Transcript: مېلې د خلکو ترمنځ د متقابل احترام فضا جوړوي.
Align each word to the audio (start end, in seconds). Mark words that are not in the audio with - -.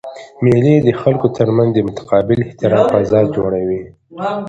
مېلې 0.43 0.75
د 0.85 0.89
خلکو 1.01 1.27
ترمنځ 1.37 1.69
د 1.73 1.79
متقابل 1.87 2.37
احترام 2.41 2.85
فضا 2.93 3.21
جوړوي. 3.35 3.81